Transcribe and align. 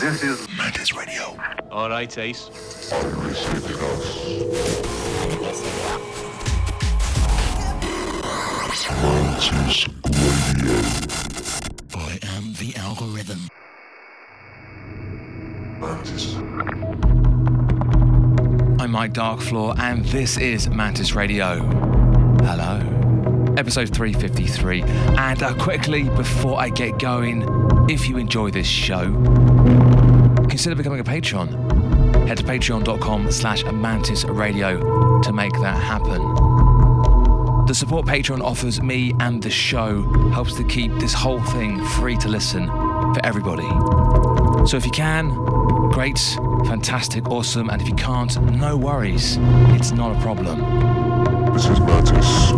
This 0.00 0.22
is 0.22 0.46
Mantis 0.56 0.94
Radio. 0.94 1.36
All 1.72 1.90
right, 1.90 2.18
Ace. 2.18 2.48
Mantis 2.92 3.48
Radio. 3.48 3.88
I 11.96 12.18
am 12.22 12.52
the 12.54 12.74
algorithm. 12.76 13.48
Mantis. 15.80 16.36
I'm 18.80 18.92
Mike 18.92 19.14
Darkfloor, 19.14 19.76
and 19.80 20.04
this 20.04 20.38
is 20.38 20.68
Mantis 20.68 21.16
Radio. 21.16 21.58
Hello. 22.44 22.98
Episode 23.56 23.92
353. 23.92 24.82
And 24.82 25.42
uh, 25.42 25.52
quickly, 25.54 26.04
before 26.04 26.60
I 26.60 26.68
get 26.68 27.00
going, 27.00 27.42
if 27.90 28.08
you 28.08 28.16
enjoy 28.16 28.52
this 28.52 28.68
show, 28.68 29.06
consider 30.48 30.74
becoming 30.74 31.00
a 31.00 31.04
patron. 31.04 31.48
Head 32.26 32.38
to 32.38 32.44
patreon.com 32.44 33.30
slash 33.30 33.64
mantis 33.64 34.24
radio 34.24 35.20
to 35.20 35.32
make 35.32 35.52
that 35.60 35.76
happen. 35.76 36.22
The 37.66 37.74
support 37.74 38.06
Patreon 38.06 38.40
offers 38.40 38.80
me 38.80 39.14
and 39.20 39.42
the 39.42 39.50
show 39.50 40.02
helps 40.30 40.54
to 40.54 40.64
keep 40.64 40.90
this 40.94 41.12
whole 41.12 41.42
thing 41.42 41.84
free 41.84 42.16
to 42.16 42.28
listen 42.28 42.66
for 42.66 43.20
everybody. 43.24 43.68
So 44.66 44.78
if 44.78 44.86
you 44.86 44.90
can, 44.90 45.28
great, 45.90 46.18
fantastic, 46.66 47.28
awesome, 47.28 47.68
and 47.68 47.82
if 47.82 47.86
you 47.86 47.94
can't, 47.94 48.40
no 48.52 48.74
worries. 48.74 49.36
It's 49.74 49.92
not 49.92 50.16
a 50.16 50.20
problem. 50.20 50.60
This 51.52 51.66
is 51.66 51.78
Mantis. 51.80 52.52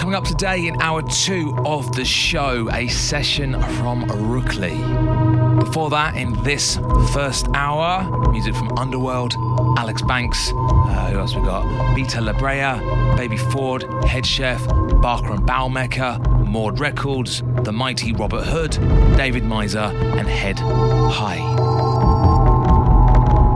Coming 0.00 0.14
up 0.14 0.24
today 0.24 0.66
in 0.66 0.80
hour 0.80 1.02
two 1.02 1.54
of 1.66 1.94
the 1.94 2.04
show, 2.06 2.70
a 2.72 2.88
session 2.88 3.52
from 3.52 4.04
Rookley. 4.04 5.29
Before 5.60 5.90
that, 5.90 6.16
in 6.16 6.42
this 6.42 6.78
first 7.12 7.46
hour, 7.54 8.30
music 8.30 8.54
from 8.54 8.76
Underworld, 8.76 9.34
Alex 9.78 10.02
Banks, 10.02 10.52
uh, 10.52 11.10
who 11.12 11.18
else 11.18 11.34
we 11.36 11.42
got? 11.42 11.94
Beta 11.94 12.20
Librae, 12.20 12.80
Baby 13.16 13.36
Ford, 13.36 13.82
Hedchef, 14.02 14.60
Barker 15.00 15.32
and 15.32 15.46
Baumecker, 15.46 16.18
Mord 16.46 16.80
Records, 16.80 17.42
The 17.62 17.72
Mighty 17.72 18.12
Robert 18.12 18.44
Hood, 18.44 18.72
David 19.16 19.44
Meiser, 19.44 19.92
and 20.18 20.26
Head 20.26 20.58
High. 20.58 21.60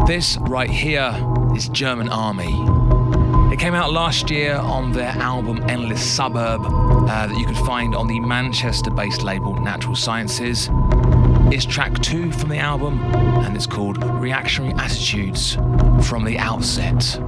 This 0.06 0.36
right 0.42 0.70
here 0.70 1.12
is 1.56 1.68
German 1.70 2.10
Army. 2.10 2.52
It 3.52 3.58
came 3.58 3.74
out 3.74 3.92
last 3.92 4.30
year 4.30 4.56
on 4.56 4.92
their 4.92 5.10
album 5.10 5.64
Endless 5.68 6.04
Suburb 6.04 6.62
uh, 6.64 7.26
that 7.28 7.38
you 7.38 7.46
could 7.46 7.56
find 7.58 7.94
on 7.94 8.08
the 8.08 8.18
Manchester 8.18 8.90
based 8.90 9.22
label 9.22 9.54
Natural 9.54 9.94
Sciences. 9.94 10.68
It's 11.52 11.64
track 11.64 12.00
two 12.00 12.32
from 12.32 12.48
the 12.48 12.58
album 12.58 13.00
and 13.44 13.54
it's 13.54 13.66
called 13.66 14.02
Reactionary 14.02 14.74
Attitudes 14.74 15.54
from 16.02 16.24
the 16.24 16.38
Outset. 16.38 17.20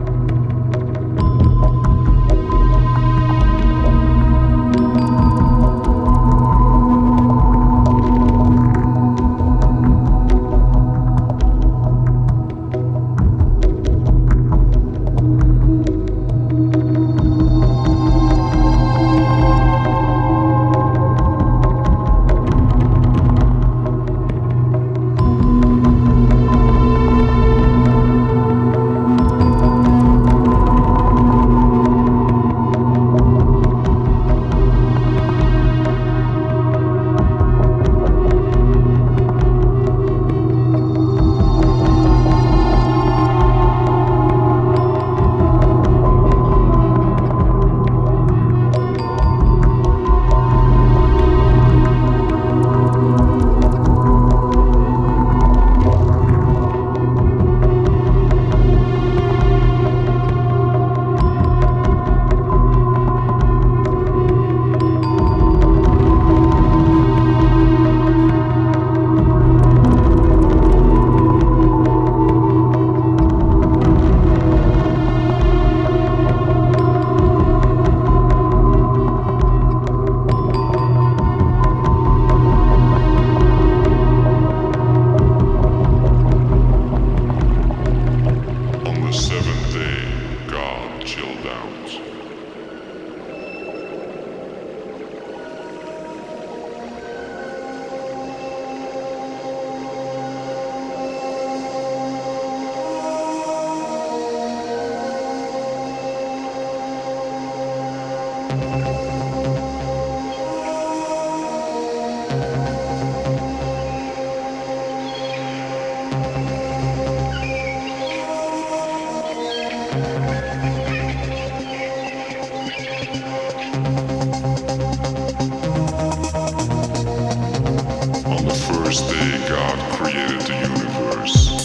Created 130.13 130.41
the 130.43 130.55
universe. 130.55 131.56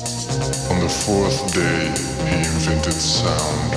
On 0.71 0.79
the 0.79 0.89
fourth 0.89 1.53
day, 1.53 1.87
he 2.29 2.37
invented 2.37 2.93
sound. 2.93 3.73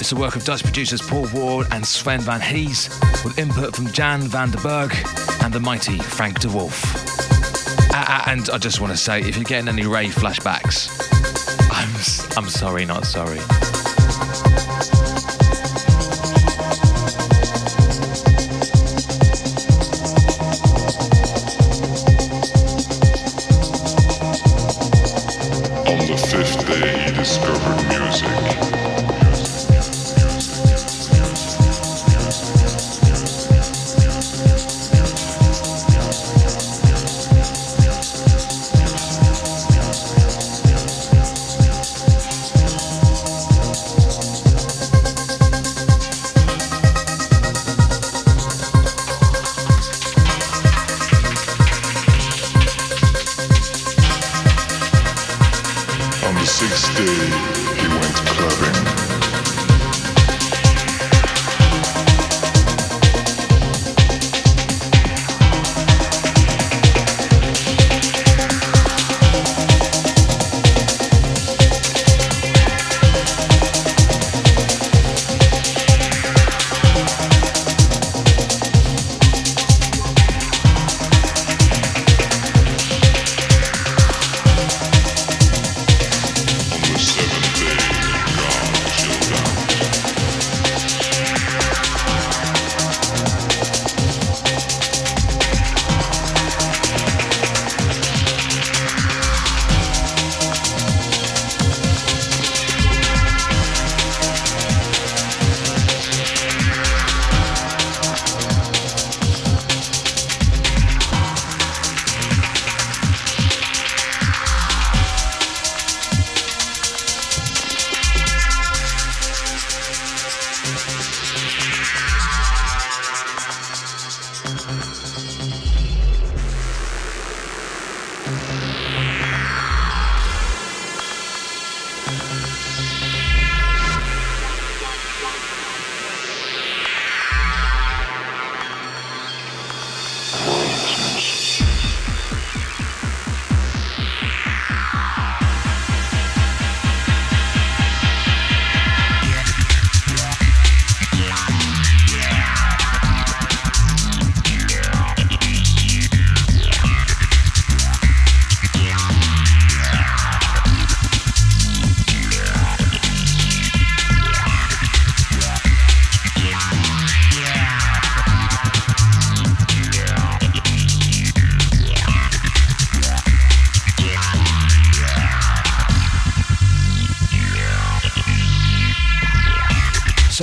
It's 0.00 0.10
the 0.10 0.16
work 0.16 0.36
of 0.36 0.44
Dutch 0.44 0.62
producers 0.62 1.02
Paul 1.02 1.26
Ward 1.34 1.66
and 1.72 1.84
Sven 1.84 2.20
Van 2.20 2.40
Hees, 2.40 2.88
with 3.24 3.38
input 3.38 3.74
from 3.74 3.90
Jan 3.92 4.20
van 4.22 4.50
der 4.50 4.62
Berg 4.62 4.94
and 5.42 5.52
the 5.52 5.60
mighty 5.60 5.98
Frank 5.98 6.40
de 6.40 6.48
Wolf. 6.48 6.84
Uh, 7.92 8.22
and 8.26 8.50
I 8.50 8.58
just 8.58 8.80
want 8.80 8.92
to 8.92 8.96
say, 8.96 9.20
if 9.20 9.36
you're 9.36 9.44
getting 9.44 9.68
any 9.68 9.86
rave 9.86 10.14
flashbacks, 10.14 10.88
I'm, 11.72 12.44
I'm 12.44 12.48
sorry, 12.48 12.84
not 12.84 13.06
sorry. 13.06 13.40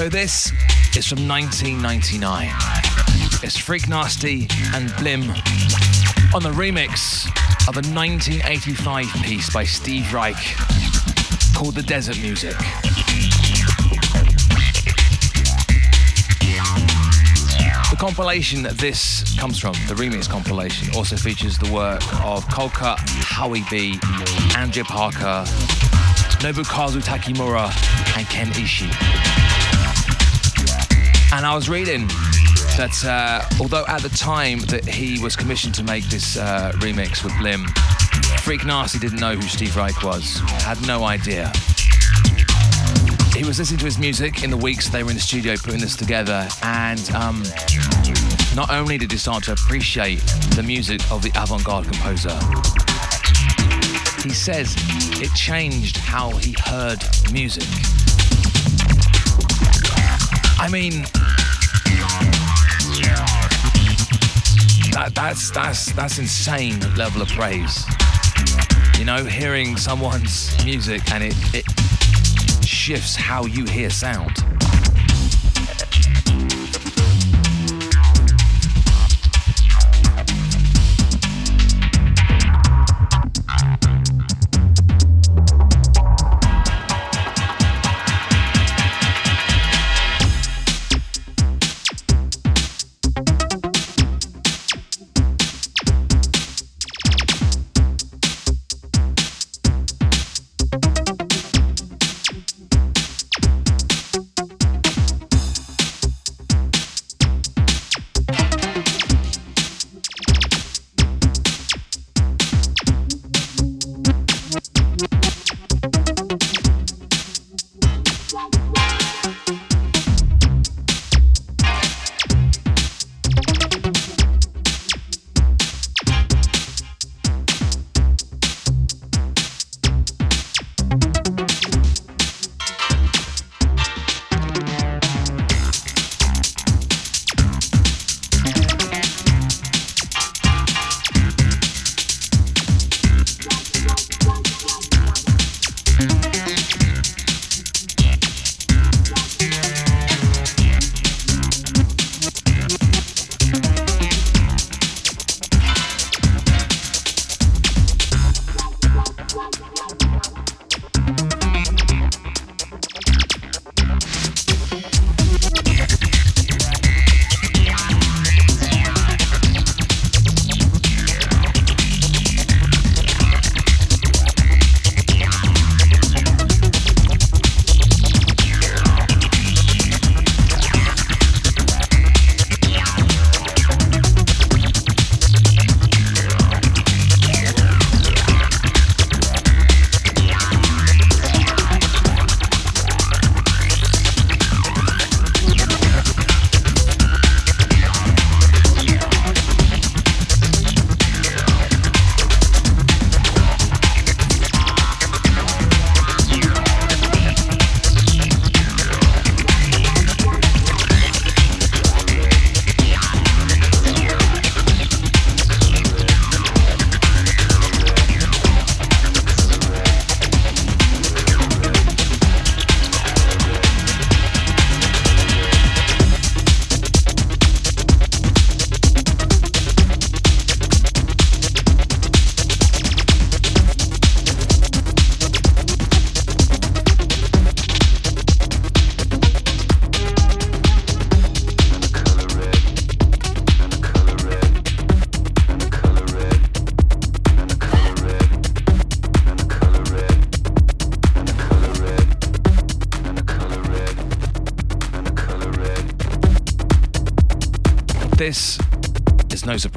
So 0.01 0.09
this 0.09 0.51
is 0.97 1.05
from 1.05 1.27
1999. 1.27 2.49
It's 3.43 3.55
Freak 3.55 3.87
Nasty 3.87 4.47
and 4.73 4.89
Blim 4.97 5.29
on 6.33 6.41
the 6.41 6.49
remix 6.49 7.27
of 7.67 7.75
a 7.75 7.85
1985 7.93 9.05
piece 9.21 9.53
by 9.53 9.63
Steve 9.63 10.11
Reich 10.11 10.55
called 11.55 11.75
The 11.75 11.83
Desert 11.83 12.19
Music. 12.19 12.57
The 17.91 17.97
compilation 17.99 18.63
that 18.63 18.79
this 18.79 19.37
comes 19.37 19.59
from, 19.59 19.73
the 19.87 19.93
remix 19.93 20.27
compilation, 20.27 20.95
also 20.95 21.15
features 21.15 21.59
the 21.59 21.71
work 21.71 22.01
of 22.25 22.43
Coldcut, 22.45 22.97
Howie 23.21 23.63
B, 23.69 23.99
Andrea 24.57 24.83
Parker, 24.83 25.45
Nobukazu 26.41 27.03
Takemura, 27.03 27.67
and 28.17 28.27
Ken 28.29 28.47
Ishii. 28.47 29.40
And 31.33 31.45
I 31.45 31.55
was 31.55 31.69
reading 31.69 32.07
that 32.77 33.05
uh, 33.05 33.41
although 33.59 33.85
at 33.87 34.01
the 34.01 34.09
time 34.09 34.59
that 34.67 34.85
he 34.85 35.21
was 35.21 35.35
commissioned 35.35 35.73
to 35.75 35.83
make 35.83 36.03
this 36.05 36.37
uh, 36.37 36.71
remix 36.75 37.23
with 37.23 37.33
Blim, 37.33 37.67
Freak 38.41 38.65
Nasty 38.65 38.99
didn't 38.99 39.19
know 39.19 39.35
who 39.35 39.41
Steve 39.43 39.75
Reich 39.77 40.03
was, 40.03 40.39
had 40.63 40.85
no 40.85 41.03
idea. 41.03 41.51
He 43.33 43.45
was 43.45 43.59
listening 43.59 43.79
to 43.79 43.85
his 43.85 43.97
music 43.97 44.43
in 44.43 44.49
the 44.49 44.57
weeks 44.57 44.89
they 44.89 45.03
were 45.03 45.09
in 45.09 45.15
the 45.15 45.21
studio 45.21 45.55
putting 45.55 45.79
this 45.79 45.95
together, 45.95 46.47
and 46.63 47.09
um, 47.11 47.43
not 48.55 48.69
only 48.69 48.97
did 48.97 49.11
he 49.11 49.17
start 49.17 49.43
to 49.45 49.53
appreciate 49.53 50.19
the 50.55 50.63
music 50.63 50.99
of 51.11 51.21
the 51.21 51.31
avant 51.41 51.63
garde 51.63 51.85
composer, 51.85 52.37
he 54.21 54.29
says 54.29 54.75
it 55.21 55.33
changed 55.33 55.97
how 55.97 56.31
he 56.31 56.55
heard 56.65 56.99
music. 57.31 57.67
I 60.59 60.67
mean, 60.69 61.05
that, 65.01 65.15
that's 65.15 65.49
that's 65.51 65.91
that's 65.93 66.19
insane 66.19 66.79
level 66.95 67.21
of 67.21 67.27
praise. 67.29 67.85
You 68.99 69.05
know, 69.05 69.25
hearing 69.25 69.75
someone's 69.77 70.53
music 70.63 71.11
and 71.11 71.23
it, 71.23 71.35
it 71.53 71.65
shifts 72.63 73.15
how 73.15 73.45
you 73.45 73.65
hear 73.65 73.89
sound. 73.89 74.43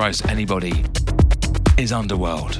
Surprise 0.04 0.20
to 0.20 0.30
anybody, 0.30 0.84
is 1.78 1.90
Underworld. 1.90 2.58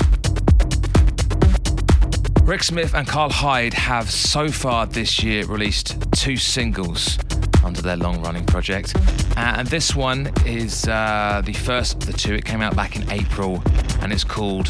Rick 2.44 2.62
Smith 2.62 2.94
and 2.94 3.06
Karl 3.06 3.28
Hyde 3.28 3.74
have 3.74 4.10
so 4.10 4.48
far 4.48 4.86
this 4.86 5.22
year 5.22 5.44
released 5.44 6.10
two 6.12 6.38
singles 6.38 7.18
under 7.62 7.82
their 7.82 7.98
long 7.98 8.22
running 8.22 8.46
project. 8.46 8.94
Uh, 9.36 9.56
and 9.58 9.68
this 9.68 9.94
one 9.94 10.32
is 10.46 10.88
uh, 10.88 11.42
the 11.44 11.52
first 11.52 11.96
of 11.96 12.06
the 12.06 12.14
two. 12.14 12.32
It 12.32 12.46
came 12.46 12.62
out 12.62 12.76
back 12.76 12.96
in 12.96 13.10
April 13.10 13.62
and 14.00 14.10
it's 14.10 14.24
called 14.24 14.68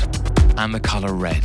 And 0.57 0.75
the 0.75 0.81
Colour 0.81 1.15
Red. 1.15 1.45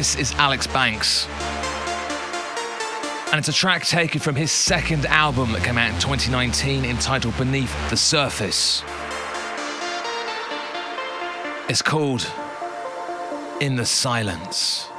This 0.00 0.16
is 0.16 0.32
Alex 0.36 0.66
Banks. 0.66 1.28
And 3.26 3.38
it's 3.38 3.48
a 3.48 3.52
track 3.52 3.84
taken 3.84 4.18
from 4.18 4.34
his 4.34 4.50
second 4.50 5.04
album 5.04 5.52
that 5.52 5.62
came 5.62 5.76
out 5.76 5.92
in 5.92 6.00
2019 6.00 6.86
entitled 6.86 7.36
Beneath 7.36 7.90
the 7.90 7.98
Surface. 7.98 8.82
It's 11.68 11.82
called 11.82 12.32
In 13.60 13.76
the 13.76 13.84
Silence. 13.84 14.89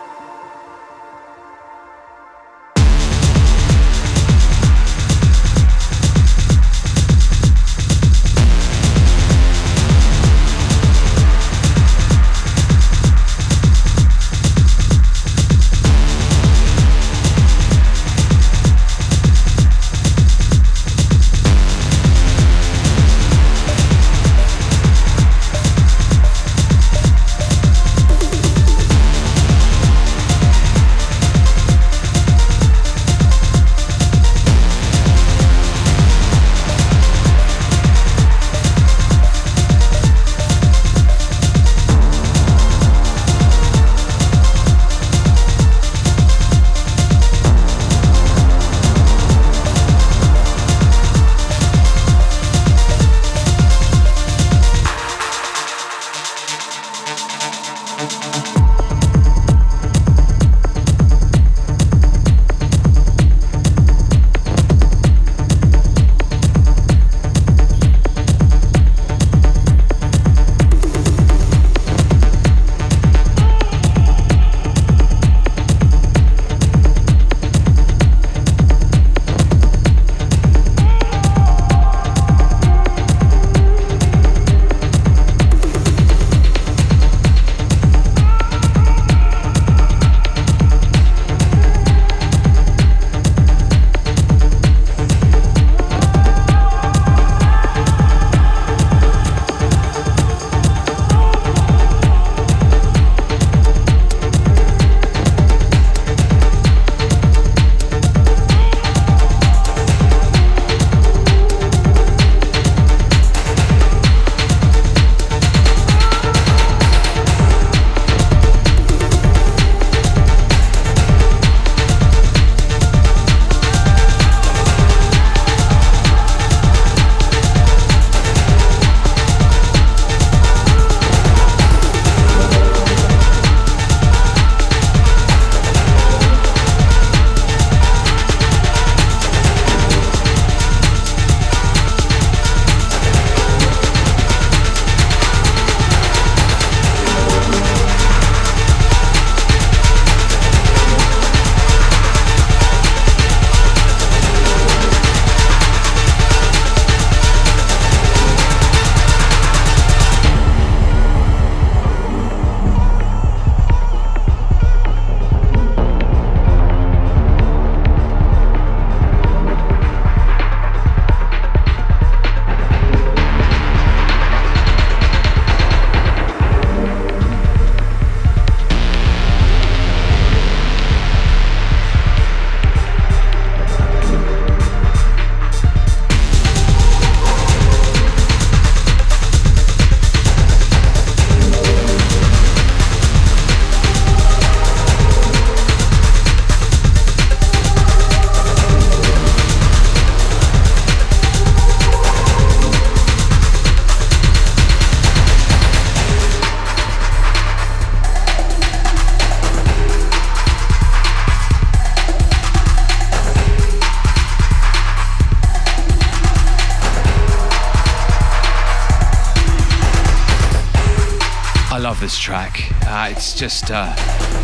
This 222.11 222.19
track. 222.19 222.69
Uh, 222.85 223.07
it's 223.09 223.33
just, 223.33 223.71
uh, 223.71 223.93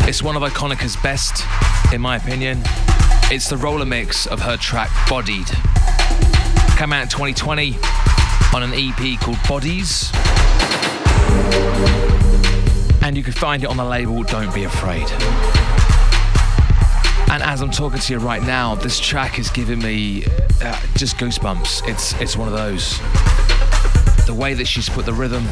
it's 0.08 0.22
one 0.22 0.36
of 0.36 0.42
Ikonika's 0.42 0.96
best, 1.02 1.44
in 1.92 2.00
my 2.00 2.16
opinion. 2.16 2.62
It's 3.30 3.50
the 3.50 3.58
roller 3.58 3.84
mix 3.84 4.26
of 4.26 4.40
her 4.40 4.56
track 4.56 4.88
Bodied. 5.06 5.46
Came 6.78 6.94
out 6.94 7.02
in 7.02 7.08
2020 7.08 7.76
on 8.54 8.62
an 8.62 8.72
EP 8.72 9.20
called 9.20 9.36
Bodies. 9.46 10.10
And 13.02 13.18
you 13.18 13.22
can 13.22 13.34
find 13.34 13.62
it 13.62 13.68
on 13.68 13.76
the 13.76 13.84
label 13.84 14.22
Don't 14.22 14.54
Be 14.54 14.64
Afraid. 14.64 15.06
And 17.30 17.42
as 17.42 17.60
I'm 17.60 17.70
talking 17.70 17.98
to 17.98 18.12
you 18.14 18.18
right 18.18 18.42
now, 18.42 18.76
this 18.76 18.98
track 18.98 19.38
is 19.38 19.50
giving 19.50 19.80
me 19.80 20.24
uh, 20.62 20.80
just 20.96 21.18
goosebumps. 21.18 21.86
It's 21.86 22.18
it's 22.18 22.34
one 22.34 22.48
of 22.48 22.54
those. 22.54 22.98
The 24.28 24.34
way 24.34 24.52
that 24.52 24.66
she's 24.66 24.90
put 24.90 25.06
the 25.06 25.14
rhythm 25.14 25.42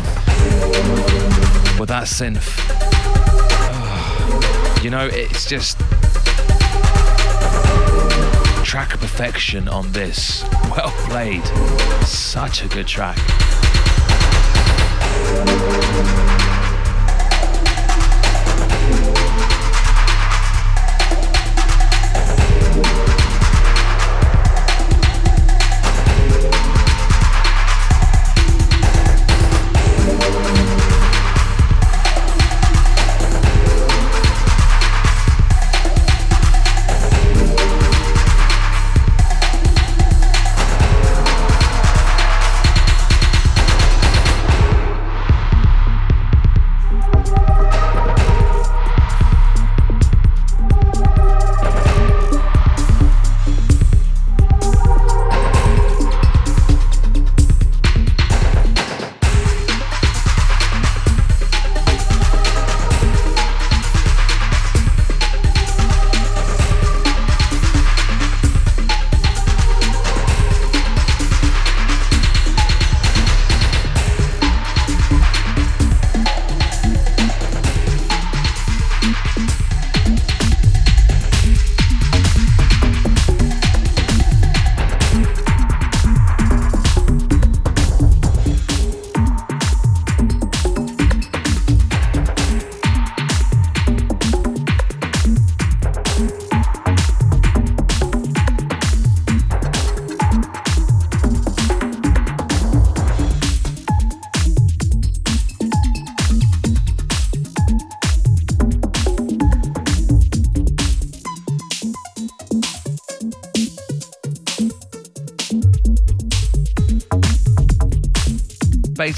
with 1.78 1.88
that 1.88 2.04
synth. 2.04 2.44
Oh, 3.72 4.80
you 4.84 4.90
know, 4.90 5.08
it's 5.10 5.46
just 5.46 5.78
track 8.66 8.90
perfection 8.90 9.66
on 9.66 9.92
this. 9.92 10.44
Well 10.70 10.92
played. 11.08 11.46
Such 12.04 12.62
a 12.64 12.68
good 12.68 12.86
track. 12.86 13.16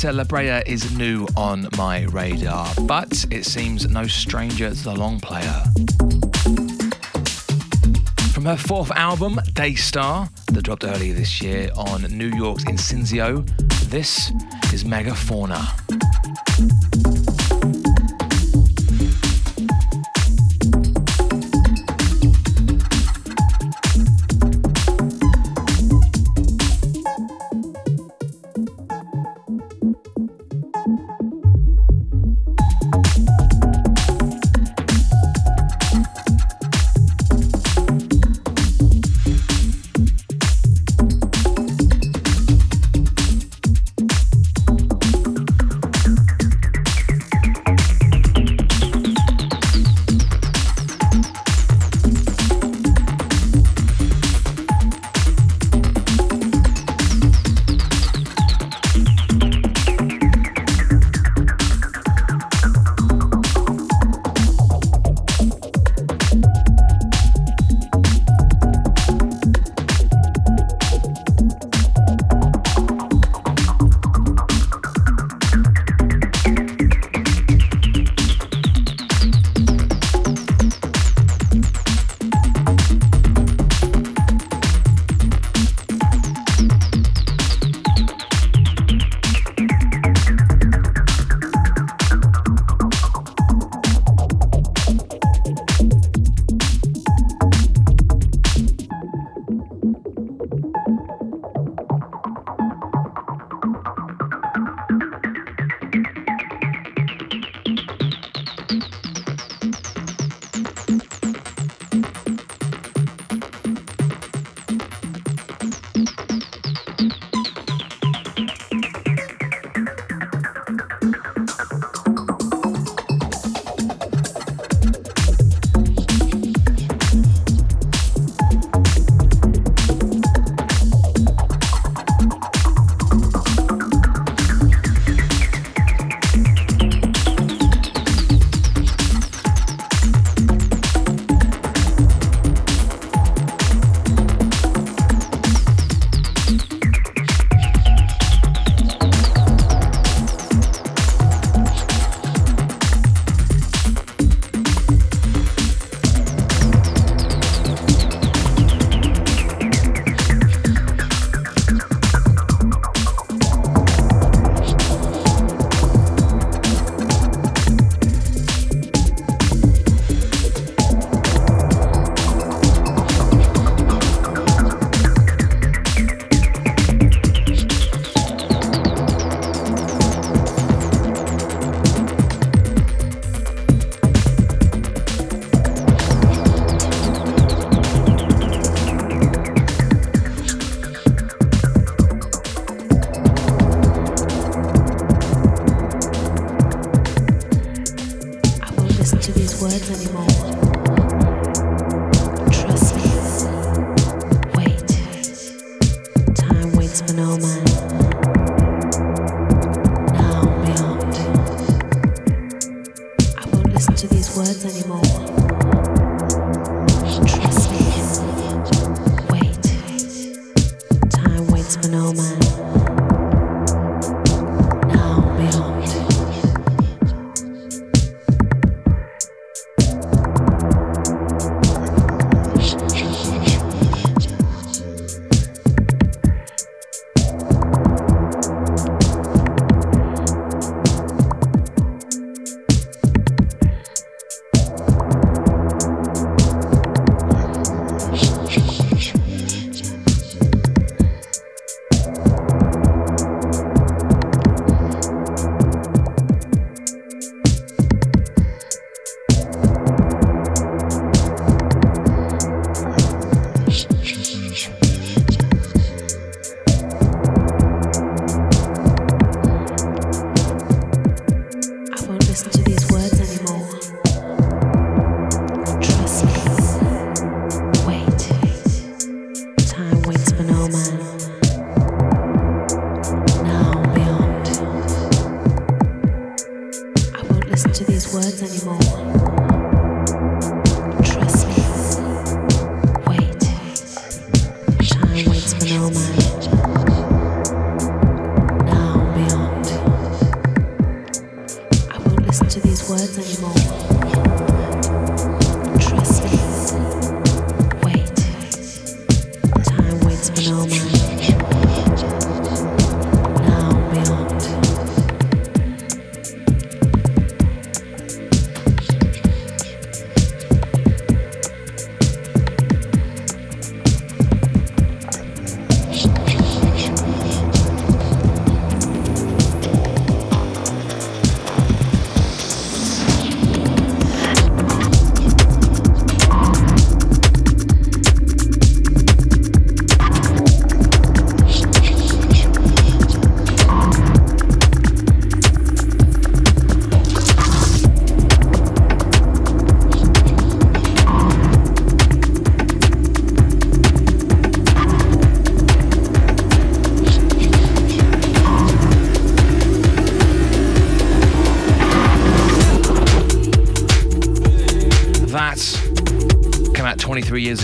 Beta 0.01 0.13
Librae 0.13 0.63
is 0.65 0.97
new 0.97 1.27
on 1.37 1.67
my 1.77 2.05
radar, 2.05 2.69
but 2.83 3.27
it 3.33 3.45
seems 3.45 3.89
no 3.89 4.07
stranger 4.07 4.71
to 4.71 4.85
the 4.85 4.95
long 4.95 5.19
player. 5.19 5.65
From 8.33 8.45
her 8.45 8.57
fourth 8.57 8.93
album, 8.93 9.41
Daystar, 9.55 10.29
that 10.53 10.63
dropped 10.63 10.85
earlier 10.85 11.15
this 11.15 11.43
year 11.43 11.71
on 11.77 12.03
New 12.03 12.29
York's 12.29 12.63
Incienso, 12.67 13.45
this 13.91 14.31
is 14.73 14.85
Megafauna. 14.85 15.78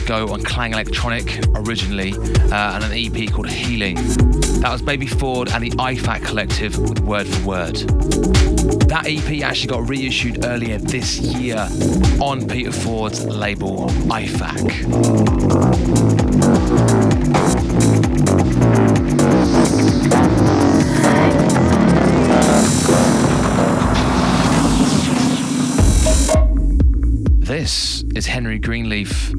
Ago 0.05 0.29
on 0.29 0.43
Klang 0.43 0.73
Elektronik 0.73 1.51
originally, 1.67 2.13
uh, 2.53 2.75
and 2.75 2.85
an 2.85 2.93
EP 2.93 3.33
called 3.33 3.49
Healing. 3.49 3.95
That 4.61 4.71
was 4.71 4.83
Baby 4.83 5.07
Ford 5.07 5.49
and 5.51 5.65
the 5.65 5.71
IFAC 5.71 6.23
Collective 6.27 6.77
with 6.77 7.01
Word 7.01 7.27
for 7.27 7.47
Word. 7.47 7.77
That 8.89 9.05
EP 9.07 9.43
actually 9.43 9.69
got 9.69 9.89
reissued 9.89 10.45
earlier 10.45 10.77
this 10.77 11.21
year 11.21 11.67
on 12.21 12.47
Peter 12.47 12.71
Ford's 12.71 13.25
label 13.25 13.89
IFAC. 13.89 14.75
This 27.41 28.05
is 28.15 28.27
Henry 28.27 28.59
Greenleaf 28.59 29.33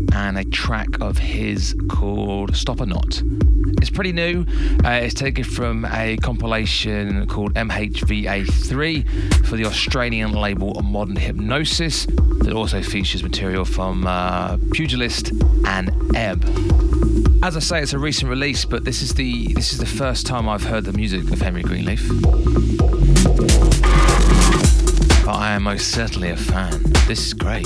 track 0.76 1.00
of 1.00 1.18
his 1.18 1.74
called 1.88 2.54
Stop 2.54 2.82
or 2.82 2.86
Not. 2.86 3.22
It's 3.82 3.90
pretty 3.90 4.12
new. 4.12 4.46
Uh, 4.84 5.00
it's 5.04 5.14
taken 5.14 5.46
from 5.46 5.86
a 5.86 6.18
compilation 6.18 7.28
called 7.28 7.54
MHVA3 7.54 9.46
for 9.46 9.56
the 9.56 9.64
Australian 9.64 10.34
label 10.34 10.74
Modern 10.84 11.16
Hypnosis 11.16 12.08
that 12.42 12.52
also 12.52 12.82
features 12.82 13.24
material 13.24 13.64
from 13.64 14.06
uh, 14.06 14.58
Pugilist 14.74 15.32
and 15.66 15.94
Ebb. 16.14 16.44
As 17.42 17.56
I 17.56 17.62
say, 17.62 17.82
it's 17.82 17.94
a 17.94 18.00
recent 18.00 18.30
release, 18.30 18.66
but 18.66 18.84
this 18.84 19.02
is 19.02 19.14
the 19.14 19.54
this 19.54 19.72
is 19.72 19.80
the 19.80 19.86
first 19.86 20.26
time 20.26 20.50
I've 20.50 20.66
heard 20.66 20.84
the 20.84 20.94
music 20.94 21.32
of 21.32 21.40
Henry 21.40 21.64
Greenleaf. 21.64 22.06
But 25.24 25.36
I 25.36 25.54
am 25.54 25.64
most 25.64 25.92
certainly 25.92 26.32
a 26.32 26.38
fan. 26.38 26.82
This 27.08 27.28
is 27.28 27.34
great. 27.34 27.66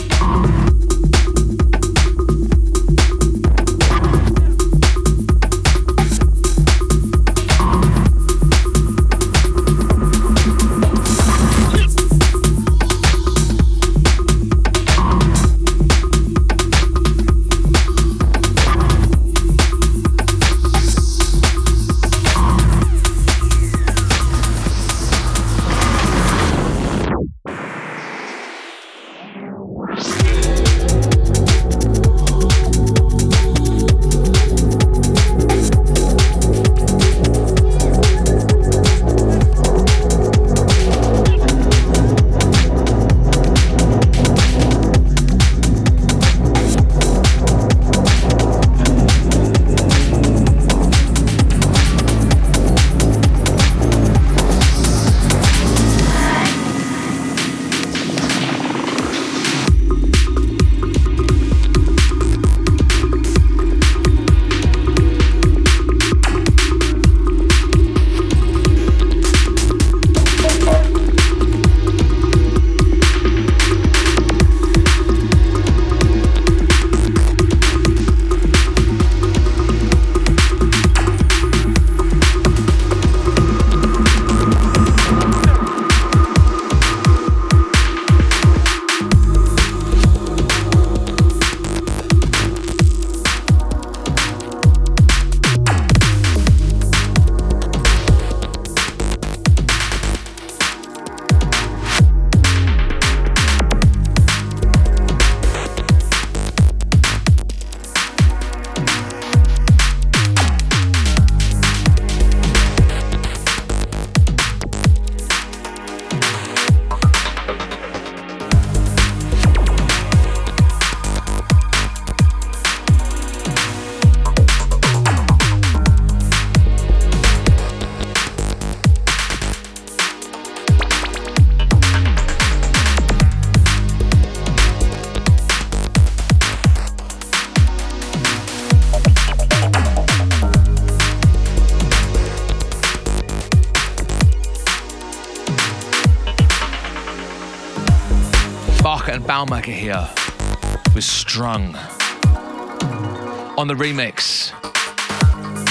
Remix, 153.80 154.52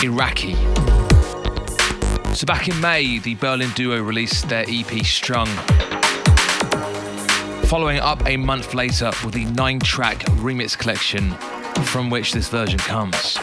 Iraqi. 0.02 0.54
So 2.34 2.46
back 2.46 2.66
in 2.66 2.80
May, 2.80 3.18
the 3.18 3.34
Berlin 3.34 3.70
duo 3.74 4.00
released 4.00 4.48
their 4.48 4.64
EP 4.66 5.04
Strung. 5.04 5.46
Following 7.66 7.98
up 7.98 8.26
a 8.26 8.38
month 8.38 8.72
later 8.72 9.10
with 9.22 9.34
the 9.34 9.44
nine 9.44 9.78
track 9.80 10.20
remix 10.40 10.76
collection 10.76 11.32
from 11.84 12.08
which 12.08 12.32
this 12.32 12.48
version 12.48 12.78
comes. 12.78 13.36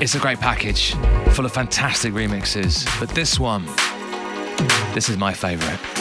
It's 0.00 0.14
a 0.14 0.20
great 0.20 0.38
package 0.38 0.94
full 1.32 1.44
of 1.44 1.52
fantastic 1.52 2.12
remixes, 2.12 2.86
but 3.00 3.08
this 3.08 3.40
one, 3.40 3.66
this 4.94 5.08
is 5.08 5.16
my 5.16 5.32
favourite. 5.32 5.97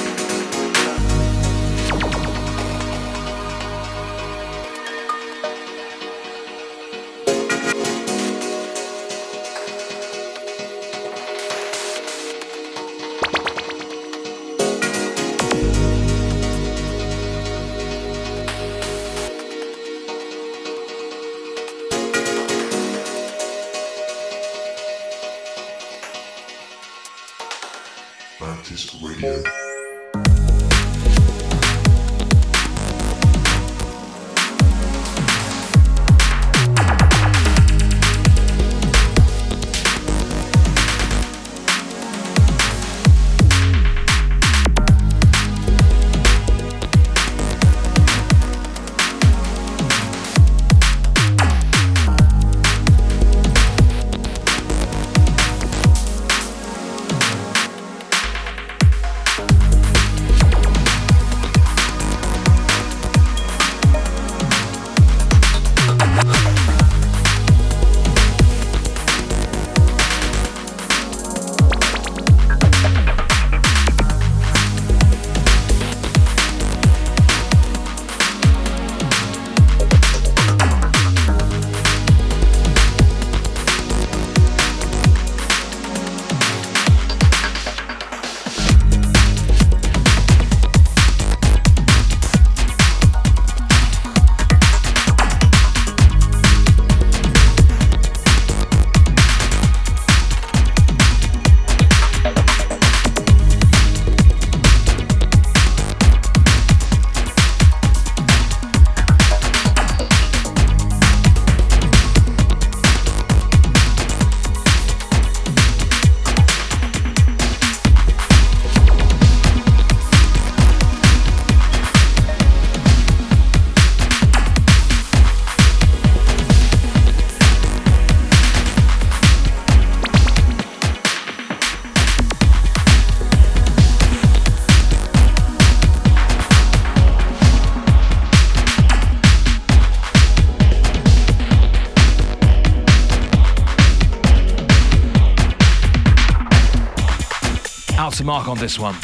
On 148.58 148.62
this 148.62 148.80
one. 148.80 148.96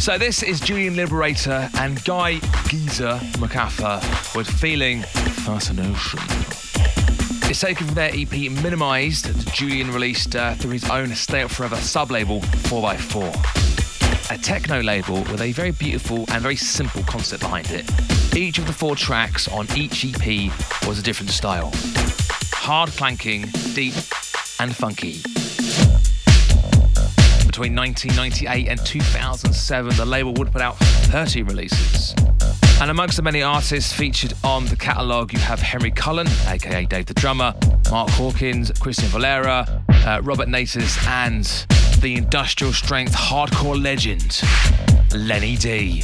So 0.00 0.18
this 0.18 0.42
is 0.42 0.58
Julian 0.58 0.96
Liberator 0.96 1.70
and 1.78 2.02
Guy 2.04 2.40
Geezer 2.66 3.18
McAffer 3.38 4.00
with 4.34 4.48
Feeling 4.48 5.02
Fascination. 5.02 6.18
It's 7.48 7.60
taken 7.60 7.86
from 7.86 7.94
their 7.94 8.10
EP 8.12 8.50
Minimized 8.50 9.26
that 9.26 9.54
Julian 9.54 9.92
released 9.92 10.34
uh, 10.34 10.54
through 10.54 10.72
his 10.72 10.90
own 10.90 11.14
Stay 11.14 11.42
Up 11.42 11.50
Forever 11.50 11.76
sub-label 11.76 12.40
4x4. 12.40 14.34
A 14.34 14.38
techno 14.38 14.80
label 14.80 15.20
with 15.30 15.40
a 15.40 15.52
very 15.52 15.70
beautiful 15.70 16.24
and 16.32 16.42
very 16.42 16.56
simple 16.56 17.04
concept 17.04 17.42
behind 17.42 17.70
it. 17.70 17.88
Each 18.34 18.58
of 18.58 18.66
the 18.66 18.72
four 18.72 18.96
tracks 18.96 19.46
on 19.48 19.68
each 19.76 20.04
EP 20.04 20.50
was 20.88 20.98
a 20.98 21.02
different 21.02 21.30
style. 21.30 21.70
Hard 22.52 22.90
planking, 22.90 23.42
deep 23.74 23.94
and 24.58 24.74
funky. 24.74 25.22
Between 27.54 27.76
1998 27.76 28.66
and 28.66 28.84
2007, 28.84 29.96
the 29.96 30.04
label 30.04 30.34
would 30.34 30.50
put 30.50 30.60
out 30.60 30.76
30 30.76 31.44
releases. 31.44 32.12
And 32.80 32.90
amongst 32.90 33.16
the 33.16 33.22
many 33.22 33.44
artists 33.44 33.92
featured 33.92 34.34
on 34.42 34.66
the 34.66 34.74
catalogue, 34.74 35.32
you 35.32 35.38
have 35.38 35.60
Henry 35.60 35.92
Cullen, 35.92 36.26
aka 36.48 36.84
Dave 36.84 37.06
the 37.06 37.14
Drummer, 37.14 37.54
Mark 37.92 38.10
Hawkins, 38.10 38.72
Christian 38.80 39.06
Varela, 39.06 39.84
uh, 39.88 40.20
Robert 40.24 40.48
Natus, 40.48 40.98
and 41.06 41.44
the 42.00 42.16
industrial 42.16 42.72
strength 42.72 43.14
hardcore 43.14 43.80
legend, 43.80 44.42
Lenny 45.14 45.54
D. 45.54 46.02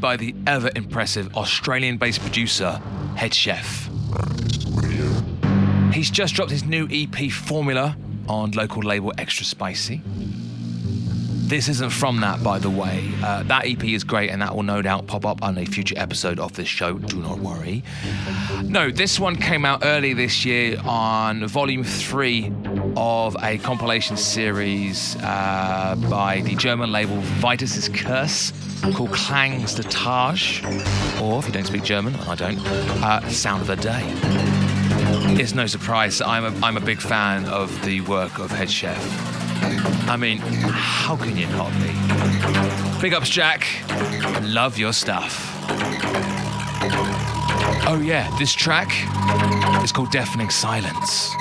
by 0.00 0.16
the 0.16 0.34
ever 0.46 0.70
impressive 0.74 1.36
Australian 1.36 1.98
based 1.98 2.20
producer, 2.20 2.80
Hedchef. 3.14 3.88
He's 5.92 6.10
just 6.10 6.34
dropped 6.34 6.50
his 6.50 6.64
new 6.64 6.88
EP 6.90 7.30
Formula 7.30 7.96
on 8.28 8.52
local 8.52 8.82
label 8.82 9.12
Extra 9.18 9.44
Spicy. 9.44 10.00
This 11.50 11.68
isn't 11.68 11.90
from 11.90 12.20
that, 12.20 12.44
by 12.44 12.60
the 12.60 12.70
way. 12.70 13.10
Uh, 13.24 13.42
that 13.42 13.66
EP 13.66 13.82
is 13.82 14.04
great, 14.04 14.30
and 14.30 14.40
that 14.40 14.54
will 14.54 14.62
no 14.62 14.82
doubt 14.82 15.08
pop 15.08 15.26
up 15.26 15.42
on 15.42 15.58
a 15.58 15.64
future 15.66 15.96
episode 15.98 16.38
of 16.38 16.52
this 16.52 16.68
show. 16.68 16.96
Do 16.96 17.16
not 17.16 17.40
worry. 17.40 17.82
No, 18.62 18.92
this 18.92 19.18
one 19.18 19.34
came 19.34 19.64
out 19.64 19.80
early 19.84 20.14
this 20.14 20.44
year 20.44 20.80
on 20.84 21.44
volume 21.48 21.82
three 21.82 22.52
of 22.96 23.36
a 23.42 23.58
compilation 23.58 24.16
series 24.16 25.16
uh, 25.20 25.96
by 26.08 26.40
the 26.42 26.54
German 26.54 26.92
label 26.92 27.18
Vitus's 27.20 27.88
Curse 27.88 28.52
called 28.94 29.10
Klangs 29.10 29.74
de 29.76 29.82
Tage, 29.82 30.64
or 31.20 31.38
if 31.38 31.46
you 31.46 31.52
don't 31.52 31.66
speak 31.66 31.82
German, 31.82 32.14
I 32.14 32.34
don't, 32.34 32.58
uh, 33.02 33.28
Sound 33.28 33.62
of 33.62 33.66
the 33.66 33.76
Day. 33.76 34.02
It's 35.40 35.54
no 35.54 35.66
surprise 35.66 36.20
I'm 36.20 36.44
a, 36.44 36.66
I'm 36.66 36.76
a 36.76 36.80
big 36.80 37.00
fan 37.00 37.46
of 37.46 37.84
the 37.84 38.00
work 38.02 38.38
of 38.38 38.50
Hedchef. 38.50 38.98
I 40.08 40.16
mean, 40.16 40.38
how 40.38 41.16
can 41.16 41.36
you 41.36 41.46
not 41.48 41.70
be? 41.74 43.00
Big 43.00 43.14
ups, 43.14 43.28
Jack. 43.28 43.66
Love 44.42 44.78
your 44.78 44.92
stuff. 44.92 45.56
Oh, 47.86 48.00
yeah, 48.02 48.34
this 48.38 48.52
track 48.52 48.90
is 49.82 49.92
called 49.92 50.10
Deafening 50.10 50.50
Silence. 50.50 51.34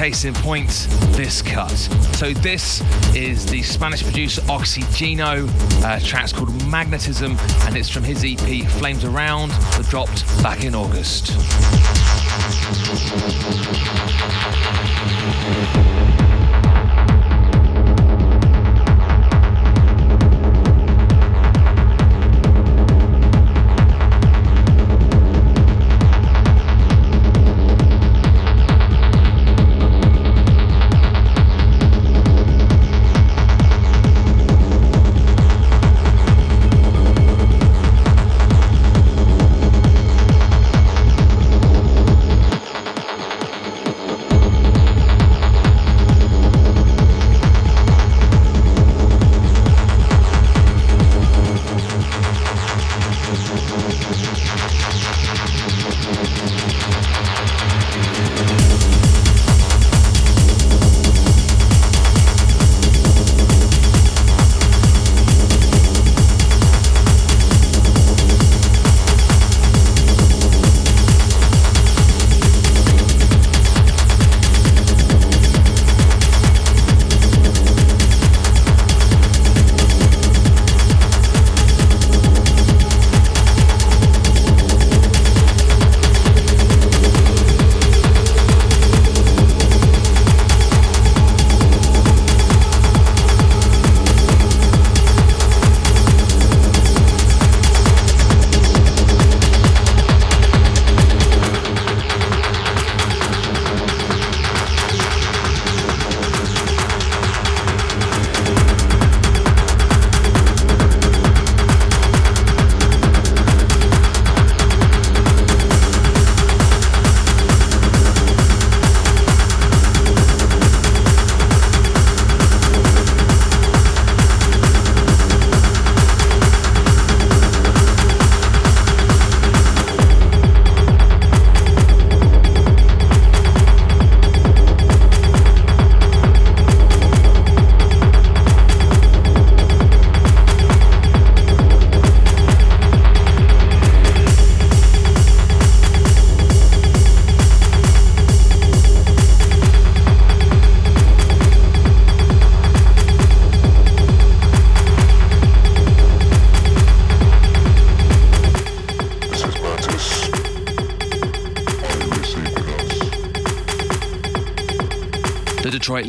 Case 0.00 0.24
in 0.24 0.32
point, 0.32 0.88
this 1.10 1.42
cut. 1.42 1.68
So 2.16 2.32
this 2.32 2.80
is 3.14 3.44
the 3.44 3.60
Spanish 3.60 4.02
producer 4.02 4.40
Oxygeno. 4.48 5.46
Uh, 5.84 6.00
track's 6.00 6.32
called 6.32 6.54
Magnetism, 6.66 7.36
and 7.66 7.76
it's 7.76 7.90
from 7.90 8.04
his 8.04 8.24
EP 8.24 8.66
Flames 8.78 9.04
Around, 9.04 9.50
that 9.50 9.84
dropped 9.90 10.26
back 10.42 10.64
in 10.64 10.74
August. 10.74 11.36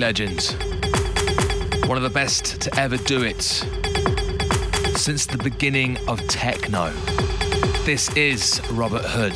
Legend. 0.02 0.56
One 1.86 1.95
of 1.95 2.02
the 2.02 2.10
best 2.12 2.60
to 2.62 2.80
ever 2.80 2.97
do 2.97 3.22
it 3.22 3.43
since 4.97 5.28
the 5.28 5.38
beginning 5.38 5.95
of 6.08 6.20
techno. 6.28 6.89
This 7.86 8.10
is 8.16 8.60
Robert 8.72 9.04
Hood. 9.06 9.34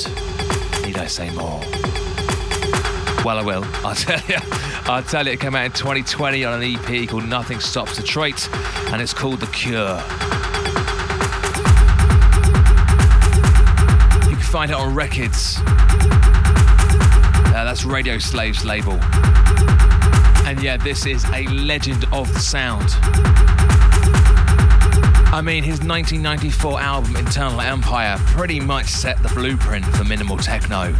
Need 0.83 0.97
I 0.97 1.05
say 1.05 1.29
more? 1.35 1.59
Well, 3.23 3.37
I 3.37 3.43
will. 3.45 3.63
I'll 3.85 3.93
tell 3.93 4.19
you. 4.27 4.37
I'll 4.85 5.03
tell 5.03 5.27
you, 5.27 5.33
it 5.33 5.39
came 5.39 5.53
out 5.53 5.65
in 5.65 5.71
2020 5.71 6.43
on 6.45 6.63
an 6.63 6.75
EP 6.75 7.07
called 7.07 7.25
Nothing 7.25 7.59
Stops 7.59 7.97
Detroit, 7.97 8.49
and 8.91 9.03
it's 9.03 9.13
called 9.13 9.41
The 9.41 9.47
Cure. 9.47 9.97
You 14.27 14.35
can 14.35 14.43
find 14.43 14.71
it 14.71 14.77
on 14.77 14.95
Rekids. 14.95 15.59
Uh, 17.53 17.63
that's 17.63 17.85
Radio 17.85 18.17
Slaves 18.17 18.65
label. 18.65 18.99
And 20.55 20.63
yeah, 20.63 20.77
this 20.77 21.05
is 21.05 21.25
a 21.33 21.45
legend 21.47 22.05
of 22.13 22.33
the 22.33 22.39
sound. 22.39 22.87
I 25.33 25.41
mean, 25.43 25.65
his 25.65 25.81
1994 25.81 26.79
album 26.79 27.17
Internal 27.17 27.59
Empire 27.59 28.15
pretty 28.27 28.61
much 28.61 28.85
set 28.85 29.21
the 29.21 29.27
blueprint 29.35 29.83
for 29.83 30.05
minimal 30.05 30.37
techno. 30.37 30.95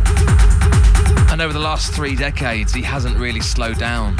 And 1.31 1.41
over 1.41 1.53
the 1.53 1.59
last 1.59 1.93
three 1.93 2.17
decades, 2.17 2.73
he 2.73 2.81
hasn't 2.81 3.15
really 3.15 3.39
slowed 3.39 3.79
down, 3.79 4.17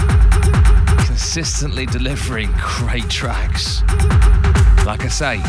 consistently 1.05 1.85
delivering 1.85 2.49
great 2.57 3.09
tracks. 3.09 3.81
Like 4.85 5.03
I 5.03 5.09
say, 5.09 5.41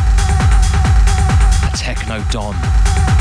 a 1.63 1.77
techno 1.77 2.25
don. 2.33 3.16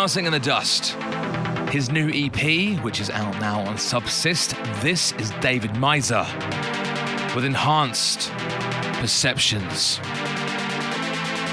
Dancing 0.00 0.24
in 0.24 0.32
the 0.32 0.40
Dust. 0.40 0.92
His 1.70 1.90
new 1.90 2.08
EP, 2.14 2.82
which 2.82 3.00
is 3.00 3.10
out 3.10 3.38
now 3.38 3.60
on 3.60 3.76
Subsist, 3.76 4.56
this 4.80 5.12
is 5.18 5.28
David 5.42 5.72
Meiser 5.72 6.24
with 7.34 7.44
enhanced 7.44 8.30
perceptions. 8.94 10.00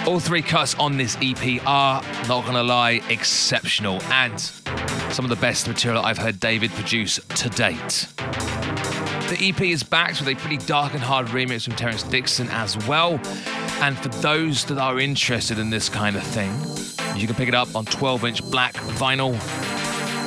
All 0.08 0.22
three 0.22 0.42
cuts 0.42 0.76
on 0.76 0.96
this 0.96 1.18
EP 1.22 1.62
are, 1.66 2.02
not 2.30 2.46
gonna 2.46 2.64
lie, 2.64 3.02
exceptional 3.10 4.02
and 4.04 4.40
some 4.40 5.26
of 5.26 5.30
the 5.30 5.36
best 5.36 5.68
material 5.68 6.02
I've 6.02 6.18
heard 6.18 6.40
David 6.40 6.72
produce 6.72 7.20
to 7.20 7.50
date. 7.50 8.08
The 9.28 9.38
EP 9.42 9.60
is 9.60 9.84
backed 9.84 10.22
with 10.22 10.30
a 10.30 10.36
pretty 10.36 10.66
dark 10.66 10.94
and 10.94 11.04
hard 11.04 11.28
remix 11.28 11.66
from 11.66 11.76
Terrence 11.76 12.04
Dixon 12.04 12.48
as 12.52 12.78
well. 12.88 13.20
And 13.82 13.98
for 13.98 14.08
those 14.08 14.64
that 14.68 14.78
are 14.78 15.02
interested 15.02 15.60
in 15.60 15.70
this 15.70 15.90
kind 15.90 16.16
of 16.16 16.24
thing, 16.24 16.77
you 17.20 17.28
can 17.28 17.36
pick 17.36 17.48
it 17.48 17.56
up 17.56 17.76
on 17.76 17.86
12 17.86 18.26
inch 18.26 18.52
black 18.52 18.74
vinyl. 18.74 19.34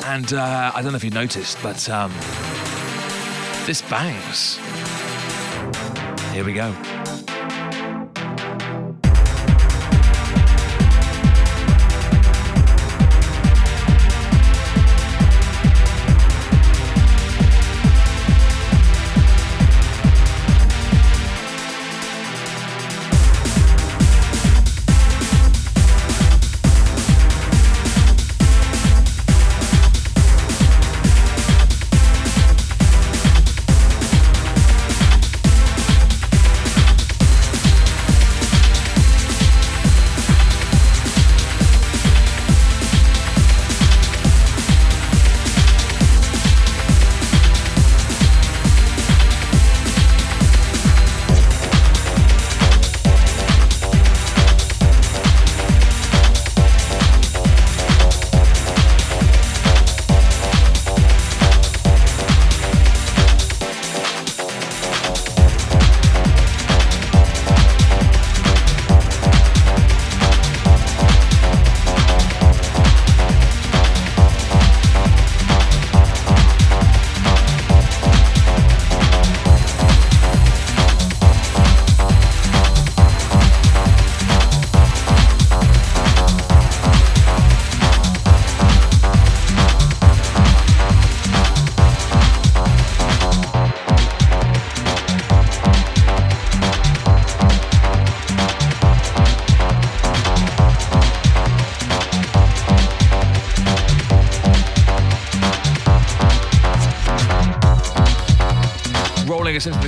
And 0.07 0.33
uh, 0.33 0.73
I 0.75 0.83
don't 0.83 0.93
know 0.93 0.97
if 0.97 1.05
you 1.05 1.11
noticed, 1.11 1.59
but 1.63 1.89
um, 1.89 2.13
this 3.67 3.83
bangs. 3.83 4.59
Here 6.33 6.45
we 6.45 6.53
go. 6.53 6.75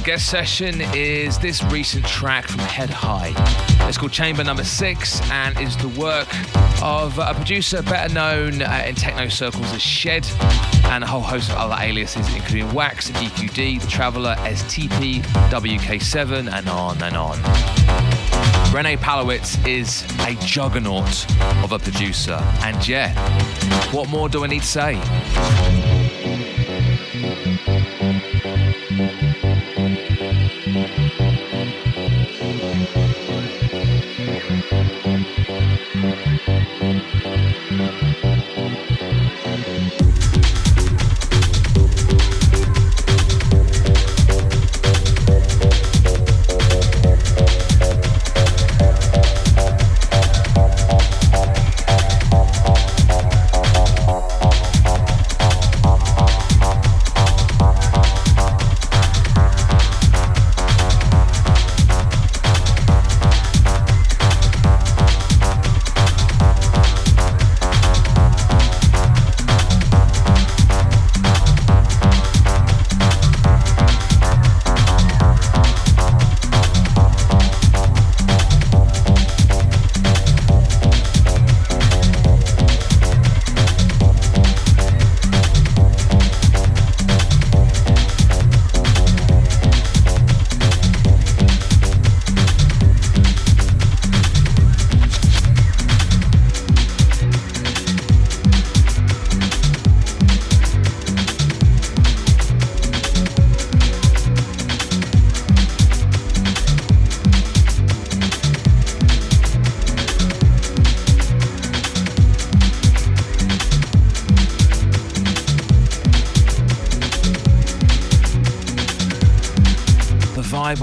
Guest 0.04 0.30
session 0.30 0.80
is 0.94 1.38
this 1.38 1.62
recent 1.64 2.04
track 2.04 2.48
from 2.48 2.58
Head 2.60 2.90
High. 2.90 3.32
It's 3.88 3.96
called 3.96 4.10
Chamber 4.10 4.42
Number 4.42 4.64
Six 4.64 5.20
and 5.30 5.56
is 5.60 5.76
the 5.76 5.88
work 5.90 6.28
of 6.82 7.18
a 7.18 7.32
producer 7.34 7.82
better 7.82 8.12
known 8.12 8.62
uh, 8.62 8.84
in 8.84 8.96
techno 8.96 9.28
circles 9.28 9.72
as 9.72 9.80
Shed 9.80 10.26
and 10.86 11.04
a 11.04 11.06
whole 11.06 11.20
host 11.20 11.50
of 11.50 11.56
other 11.56 11.76
aliases, 11.80 12.34
including 12.34 12.72
Wax, 12.72 13.12
EQD, 13.12 13.80
The 13.80 13.86
Traveller, 13.86 14.34
STP, 14.38 15.22
WK7, 15.50 16.52
and 16.52 16.68
on 16.68 17.00
and 17.00 17.16
on. 17.16 17.38
Rene 18.74 18.96
Pawlowitz 18.96 19.64
is 19.66 20.02
a 20.26 20.34
juggernaut 20.44 21.30
of 21.62 21.70
a 21.70 21.78
producer, 21.78 22.40
and 22.62 22.88
yeah, 22.88 23.14
what 23.92 24.08
more 24.08 24.28
do 24.28 24.42
I 24.42 24.48
need 24.48 24.62
to 24.62 24.66
say? 24.66 25.81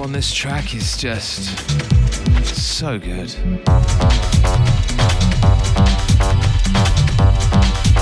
This 0.08 0.34
track 0.34 0.74
is 0.76 0.98
just 0.98 1.56
so 2.56 2.98
good. 2.98 3.34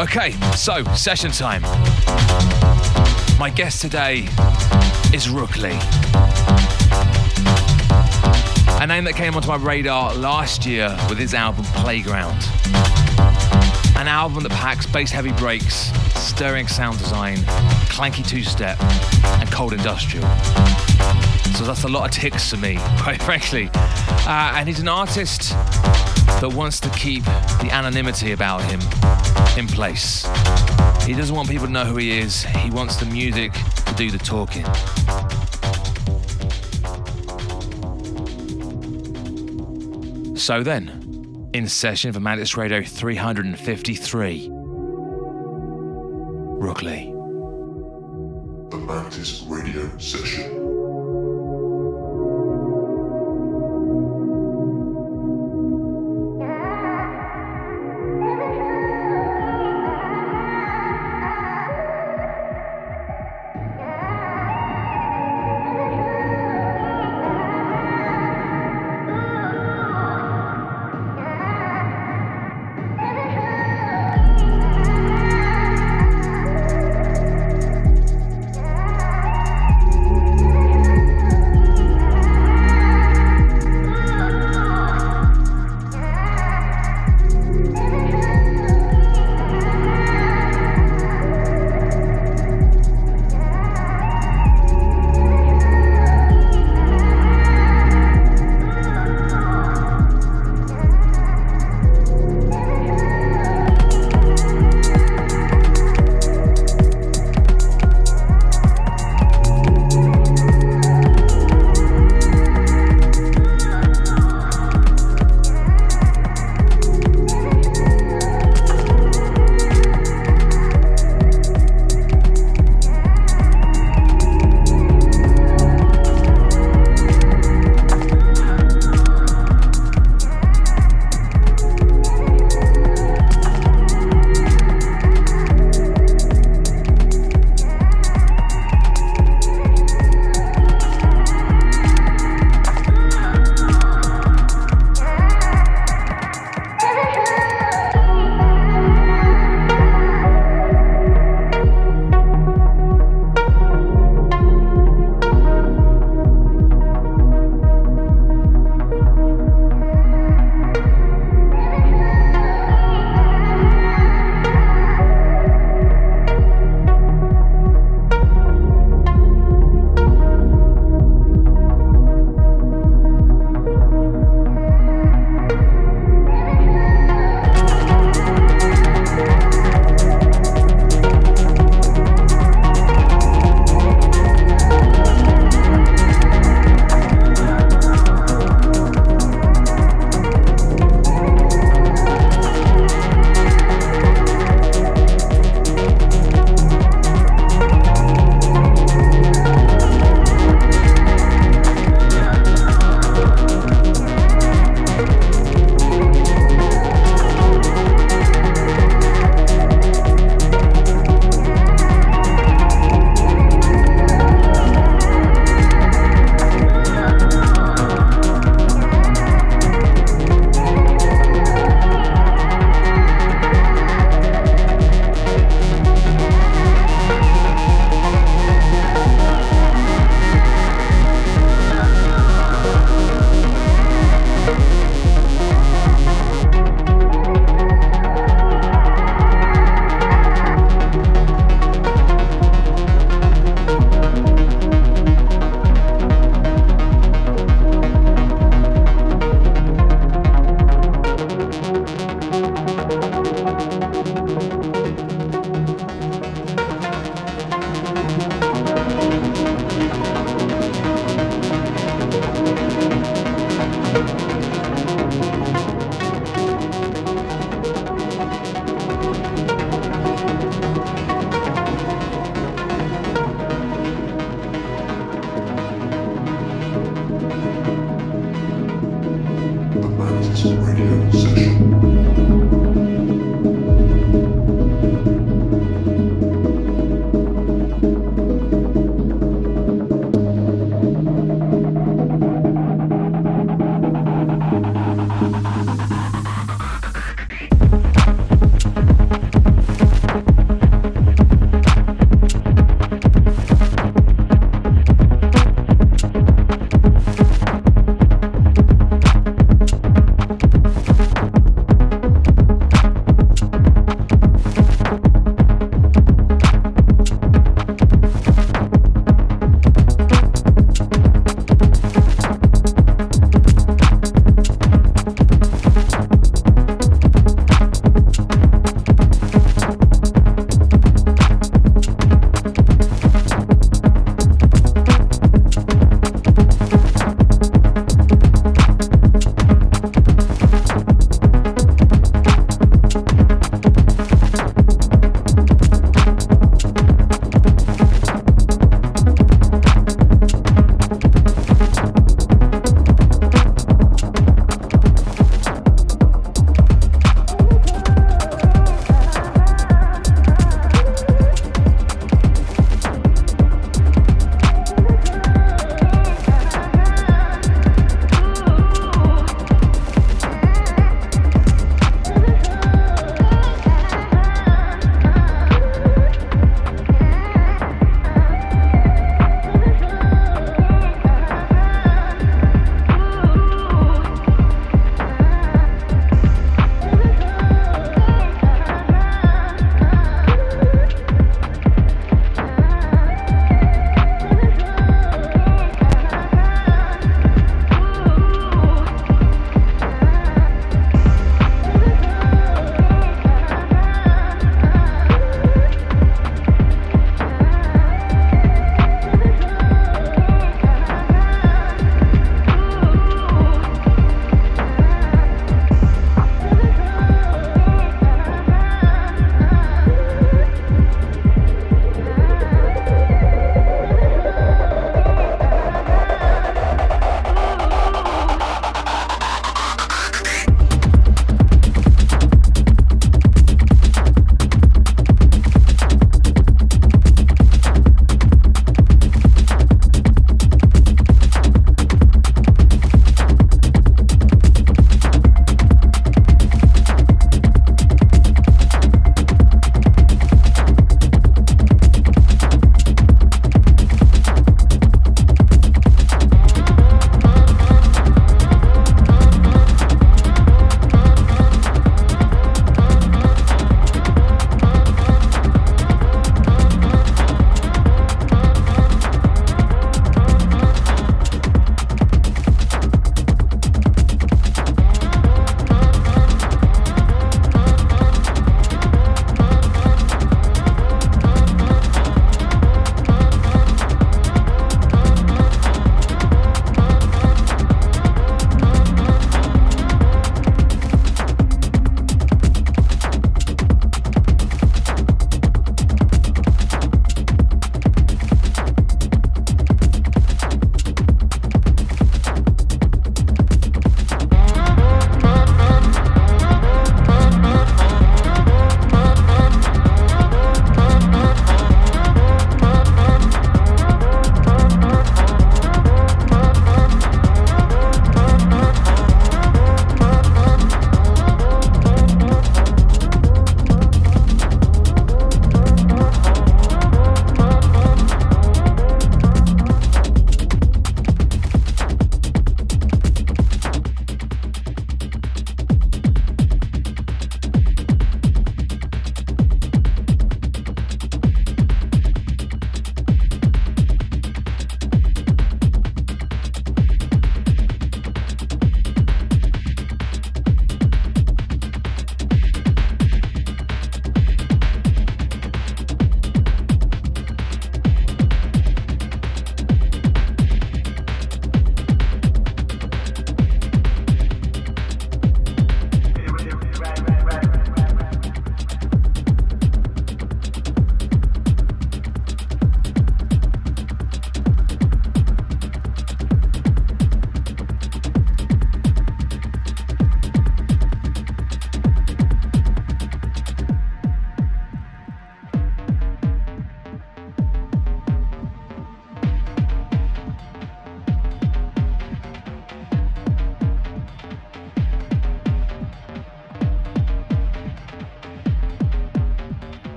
Okay, 0.00 0.32
so 0.56 0.82
session 0.94 1.30
time. 1.30 1.62
My 3.38 3.52
guest 3.54 3.82
today 3.82 4.20
is 5.12 5.28
Rookley. 5.28 5.78
A 8.80 8.86
name 8.86 9.04
that 9.04 9.14
came 9.14 9.36
onto 9.36 9.48
my 9.48 9.56
radar 9.56 10.14
last 10.14 10.64
year 10.64 10.96
with 11.08 11.18
his 11.18 11.34
album 11.34 11.64
Playground. 11.74 12.38
An 13.96 14.08
album 14.08 14.42
that 14.42 14.52
packs 14.52 14.86
bass 14.86 15.10
heavy 15.10 15.32
breaks, 15.32 15.92
stirring 16.18 16.66
sound 16.66 16.98
design, 16.98 17.36
clanky 17.90 18.26
two 18.26 18.42
step, 18.42 18.82
and 19.38 19.50
cold 19.52 19.74
industrial. 19.74 20.26
So 21.60 21.66
that's 21.66 21.84
a 21.84 21.88
lot 21.88 22.08
of 22.08 22.22
ticks 22.22 22.48
for 22.48 22.56
me, 22.56 22.76
quite 23.00 23.20
frankly. 23.20 23.68
Uh, 23.74 24.54
and 24.56 24.66
he's 24.66 24.80
an 24.80 24.88
artist 24.88 25.50
that 25.50 26.50
wants 26.54 26.80
to 26.80 26.88
keep 26.88 27.22
the 27.24 27.68
anonymity 27.70 28.32
about 28.32 28.62
him 28.62 28.80
in 29.58 29.66
place. 29.66 30.26
He 31.04 31.12
doesn't 31.12 31.36
want 31.36 31.50
people 31.50 31.66
to 31.66 31.72
know 31.72 31.84
who 31.84 31.98
he 31.98 32.18
is, 32.18 32.44
he 32.44 32.70
wants 32.70 32.96
the 32.96 33.04
music 33.04 33.52
to 33.52 33.94
do 33.94 34.10
the 34.10 34.16
talking. 34.16 34.64
So 40.34 40.62
then, 40.62 41.50
in 41.52 41.68
session 41.68 42.14
for 42.14 42.20
Mantis 42.20 42.56
Radio 42.56 42.82
353, 42.82 44.48
Rookley. 46.58 47.10
The 48.70 48.78
Mantis 48.78 49.42
Radio 49.42 49.90
Session. 49.98 50.59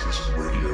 Consciousness 0.00 0.38
Radio. 0.38 0.69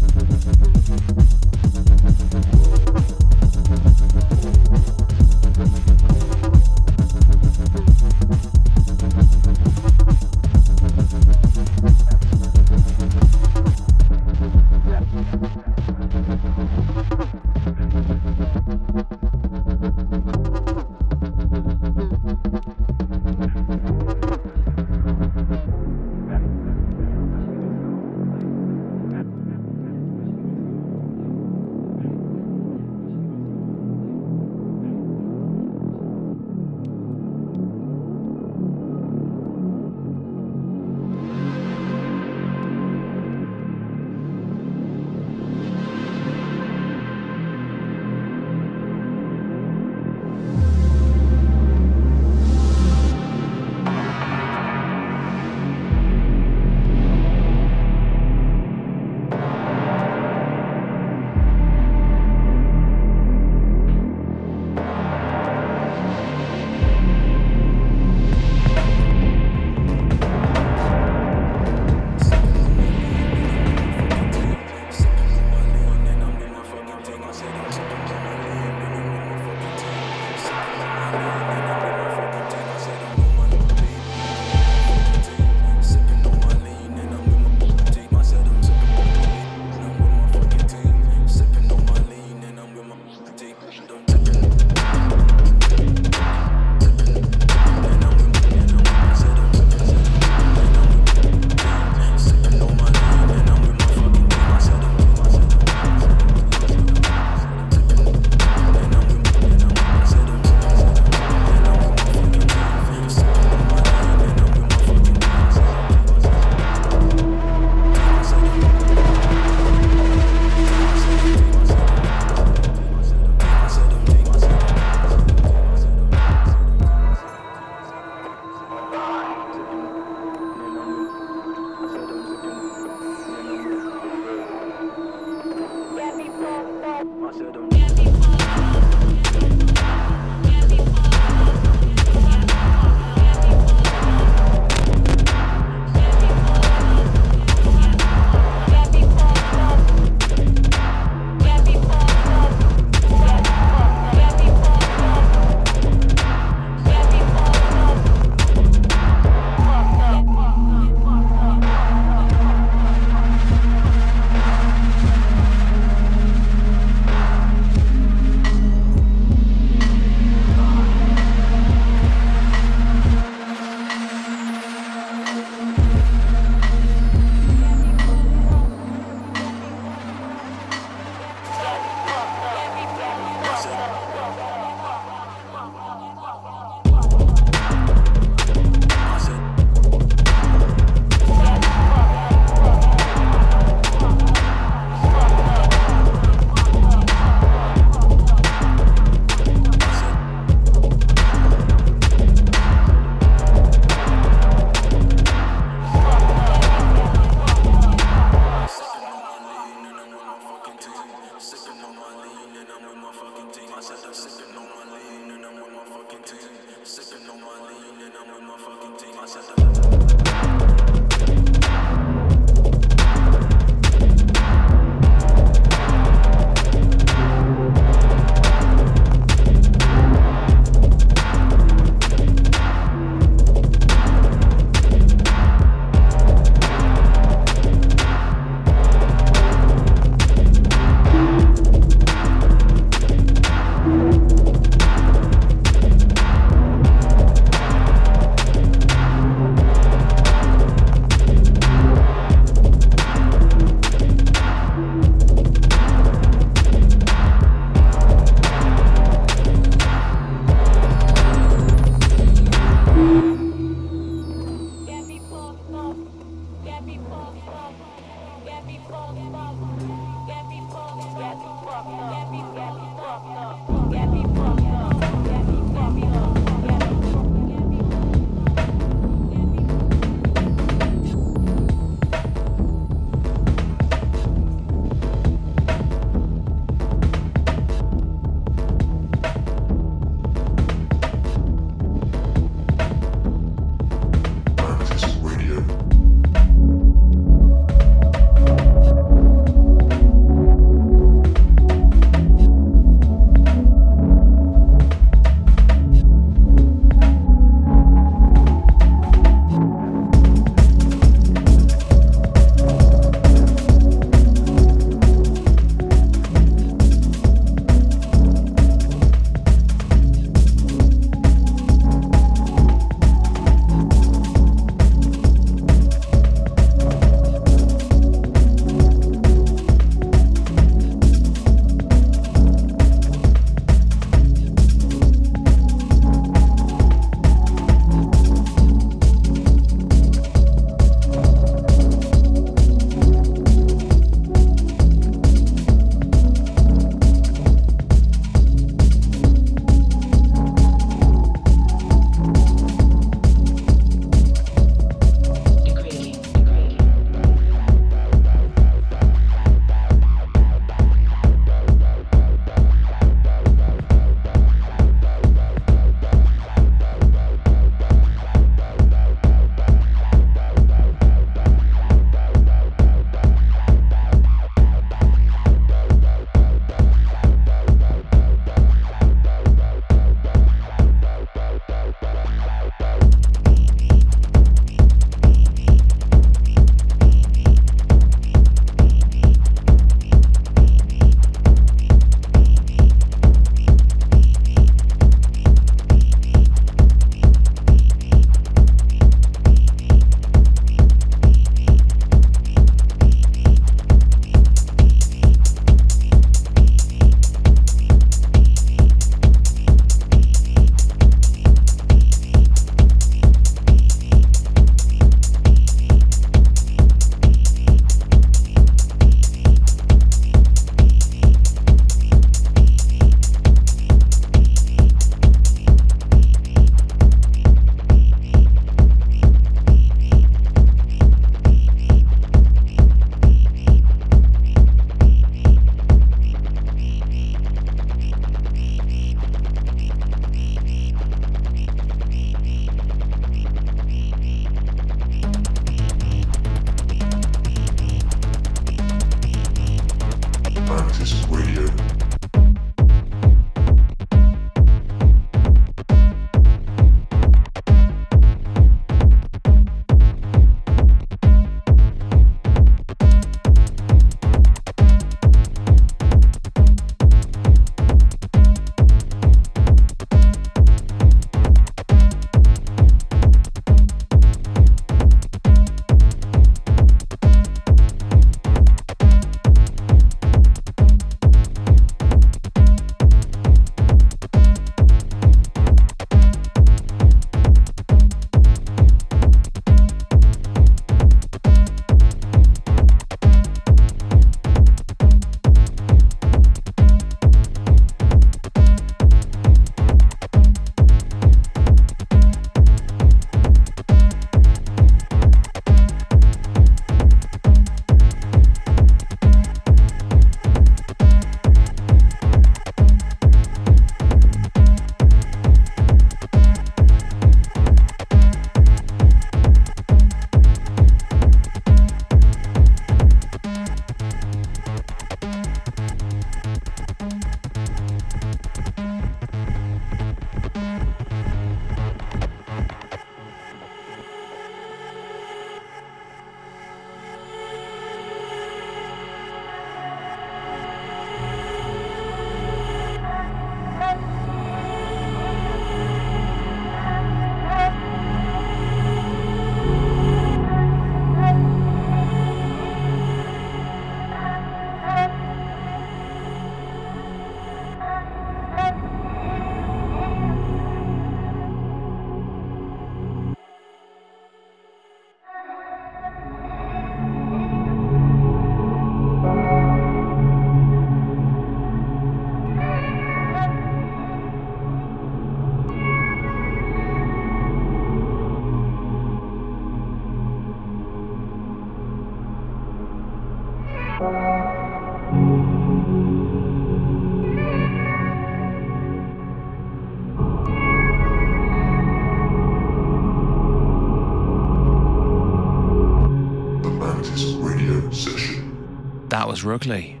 Rookley. 599.46 600.00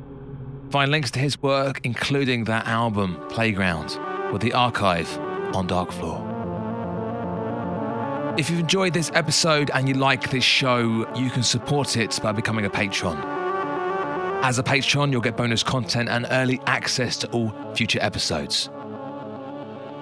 Find 0.70 0.90
links 0.90 1.10
to 1.12 1.18
his 1.18 1.40
work, 1.42 1.80
including 1.84 2.44
that 2.44 2.66
album, 2.66 3.18
Playground, 3.28 3.98
with 4.32 4.42
the 4.42 4.52
archive 4.52 5.08
on 5.54 5.66
Dark 5.66 5.92
Floor. 5.92 6.22
If 8.36 8.50
you've 8.50 8.60
enjoyed 8.60 8.92
this 8.92 9.10
episode 9.14 9.70
and 9.72 9.88
you 9.88 9.94
like 9.94 10.30
this 10.30 10.44
show, 10.44 11.08
you 11.16 11.30
can 11.30 11.42
support 11.42 11.96
it 11.96 12.18
by 12.22 12.32
becoming 12.32 12.66
a 12.66 12.70
patron. 12.70 13.16
As 14.42 14.58
a 14.58 14.62
patron, 14.62 15.10
you'll 15.10 15.22
get 15.22 15.36
bonus 15.36 15.62
content 15.62 16.08
and 16.10 16.26
early 16.30 16.60
access 16.66 17.16
to 17.18 17.30
all 17.30 17.54
future 17.74 17.98
episodes. 18.02 18.68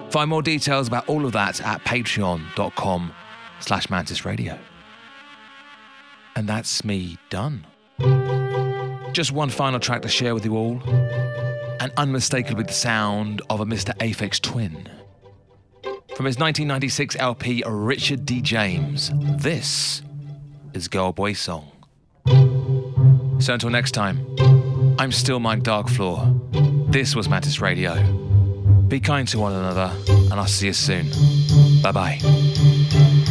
Find 0.09 0.29
more 0.29 0.41
details 0.41 0.87
about 0.87 1.07
all 1.07 1.25
of 1.25 1.31
that 1.31 1.61
at 1.61 1.83
patreon.com 1.85 3.13
slash 3.59 3.89
mantis 3.89 4.25
radio. 4.25 4.59
And 6.35 6.49
that's 6.49 6.83
me 6.83 7.17
done. 7.29 7.65
Just 9.15 9.31
one 9.31 9.49
final 9.49 9.79
track 9.79 10.01
to 10.01 10.09
share 10.09 10.33
with 10.33 10.43
you 10.43 10.57
all, 10.57 10.81
and 11.79 11.89
unmistakably 11.95 12.65
the 12.65 12.73
sound 12.73 13.41
of 13.49 13.61
a 13.61 13.65
Mr. 13.65 13.95
Aphex 13.99 14.41
twin. 14.41 14.89
From 16.17 16.25
his 16.25 16.37
1996 16.37 17.15
LP 17.15 17.63
Richard 17.65 18.25
D. 18.25 18.41
James, 18.41 19.11
this 19.37 20.01
is 20.73 20.89
Girl 20.89 21.13
Boy 21.13 21.31
Song. 21.31 21.71
So 23.39 23.53
until 23.53 23.69
next 23.69 23.93
time, 23.93 24.19
I'm 24.99 25.13
still 25.13 25.39
Mike 25.39 25.63
Darkfloor. 25.63 26.91
This 26.91 27.15
was 27.15 27.29
Mantis 27.29 27.61
Radio. 27.61 27.95
Be 28.89 28.99
kind 28.99 29.25
to 29.29 29.39
one 29.39 29.53
another, 29.53 29.93
and 30.09 30.33
I'll 30.33 30.45
see 30.45 30.67
you 30.67 30.73
soon. 30.73 31.09
Bye 31.81 31.93
bye. 31.93 33.21